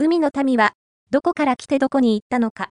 [0.00, 0.74] 海の民は、
[1.10, 2.66] どこから来てどこに行ったのか。